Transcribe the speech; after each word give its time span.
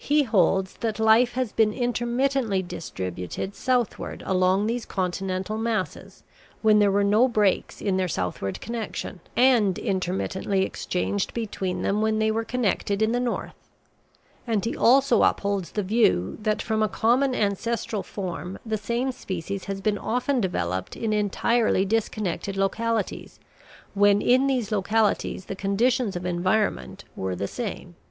He 0.03 0.23
holds 0.23 0.77
that 0.77 0.99
life 0.99 1.33
has 1.33 1.51
been 1.51 1.71
intermittently 1.71 2.63
distributed 2.63 3.53
southward 3.53 4.23
along 4.25 4.65
these 4.65 4.83
continental 4.83 5.59
masses 5.59 6.23
when 6.63 6.79
there 6.79 6.89
were 6.89 7.03
no 7.03 7.27
breaks 7.27 7.79
in 7.79 7.97
their 7.97 8.07
southward 8.07 8.59
connection, 8.61 9.19
and 9.35 9.77
intermittently 9.77 10.65
exchanged 10.65 11.35
between 11.35 11.83
them 11.83 12.01
when 12.01 12.17
they 12.17 12.31
were 12.31 12.43
connected 12.43 13.03
in 13.03 13.11
the 13.11 13.19
north; 13.19 13.53
and 14.47 14.65
he 14.65 14.75
also 14.75 15.21
upholds 15.21 15.69
the 15.73 15.83
view 15.83 16.35
that 16.41 16.63
from 16.63 16.81
a 16.81 16.89
common 16.89 17.35
ancestral 17.35 18.01
form 18.01 18.57
the 18.65 18.79
same 18.79 19.11
species 19.11 19.65
has 19.65 19.81
been 19.81 19.99
often 19.99 20.41
developed 20.41 20.95
in 20.97 21.13
entirely 21.13 21.85
disconnected 21.85 22.57
localities 22.57 23.39
when 23.93 24.19
in 24.19 24.47
these 24.47 24.71
localities 24.71 25.45
the 25.45 25.55
conditions 25.55 26.15
of 26.15 26.25
environment 26.25 27.03
were 27.15 27.35
the 27.35 27.47
same. 27.47 27.93